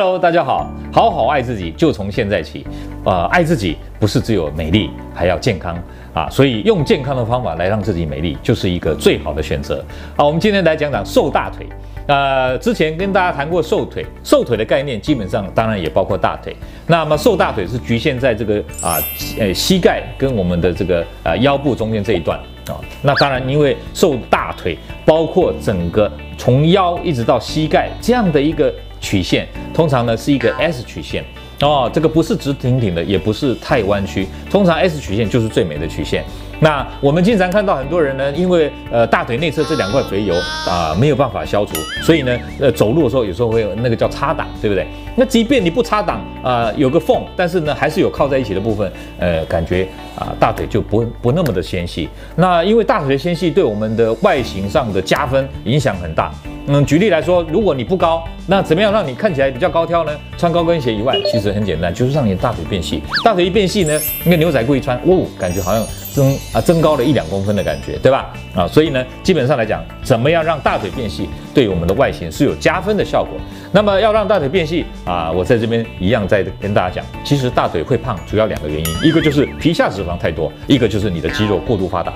[0.00, 2.64] Hello，大家好，好好爱自己就从现在起。
[3.04, 5.76] 呃，爱自己不是只有美丽，还要健康
[6.14, 6.30] 啊。
[6.30, 9.84] 所以用健康的方法来让自己美丽，就是一个最好的选择。
[10.16, 11.66] 好，我们今天来讲讲瘦大腿。
[12.06, 16.54] 呃，之前跟大家谈过瘦腿，瘦腿的概念基本上当然也包括大腿。
[16.86, 19.02] 那么瘦大腿是局限在这个啊，
[19.40, 22.38] 呃，膝盖跟我们的这个呃腰部中间这一段
[22.68, 22.78] 啊。
[23.02, 31.24] 那当然，因为瘦大腿包括整个从腰一直到膝盖这样的一个曲线，通常呢是一个 S 曲线。
[31.60, 36.22] 哦，这个不是直挺挺的，也不是太弯曲，通常 S 曲线就是最美的曲线。
[36.60, 40.36] 那我们经常看到很多人呢，因为呃大腿内侧这两块肥油
[40.68, 44.86] 啊、没有办法消除，所以呢呃走路的时候有时候会有那个叫擦档，对不对？
[45.16, 49.84] 那即便你不擦档啊、有个缝，但是呢还是有靠在一起的部分，呃感觉
[50.16, 52.08] 啊、大腿就不不那么的纤细。
[52.36, 56.32] 那因为大腿的纤细对我们的外形上的加分影响很大。
[56.70, 60.12] 嗯，举例来说，如果你不高，那怎么样让你看起来比较高挑呢？
[60.36, 63.02] 穿高跟鞋以外，其实很简单，就是让你的大腿变细。
[63.24, 65.82] 大腿一变细呢，那个牛仔裤一穿，哦，感觉好像
[66.18, 68.34] 增啊增高了一两公分的感觉，对吧？
[68.56, 73.38] 啊，所以呢，基本上来讲，怎么样让大腿变细，对我们的外形是有加分的效果。
[73.70, 82.14] 那么要让大腿变细啊，我在这边一样再跟大家讲，其实大腿会胖主要两个原因，一个就是皮下脂肪太多，一个就是你的肌肉过度发达。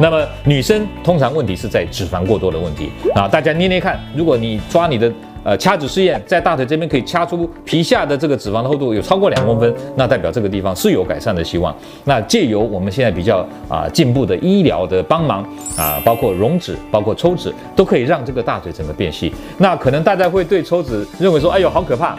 [0.00, 5.12] 那么女生通常问题是在脂肪过多的问题啊，大家捏捏看，如果你抓你的
[5.44, 11.74] 呃掐指试验，在大腿这边可以掐出皮下的这个脂肪的厚度有超过两公分，那代表这个地方是有改善的希望。
[12.04, 19.32] 那借由我们现在比较啊进步的医疗的帮忙啊，包括溶脂、包括抽脂，都可以让这个大腿整个变细。
[19.58, 22.16] 那可能大家会对抽脂认为说，哎呦好可怕。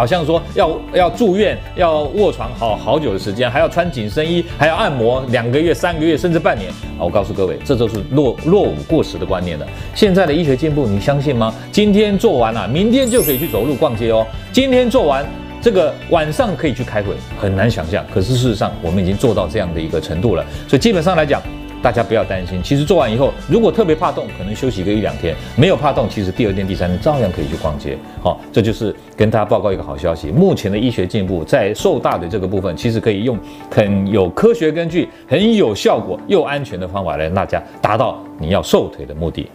[0.00, 6.70] 好像说要要住院，要卧床好好久的时间，还要穿紧身衣，还要按摩两个月、三个月，甚至半年。
[6.98, 9.66] 啊，我告诉各位，这都是落落伍过时的观念了。
[9.94, 11.54] 现在的医学进步，你相信吗？
[11.70, 14.26] 今天做完了，明天就可以去走路逛街哦。
[14.50, 15.22] 今天做完，
[15.60, 18.02] 这个晚上可以去开会，很难想象。
[18.10, 20.42] 可是事实上，我们已经做到这样的一个程度了。
[20.66, 21.42] 所以基本上来讲。
[21.82, 27.96] 大家不要担心，其实做完以后，如果特别怕痛，可能休息个一两天；没有怕痛，其实第二天、第三天照样可以去逛街。
[28.22, 30.28] 好，这就是跟大家报告一个好消息。
[30.28, 33.38] 目前的医学进步，在瘦大腿这个部分，其实可以用
[33.70, 39.48] 很有科学根据、很有效果又安全的方法来让大家达到你要瘦腿的目的。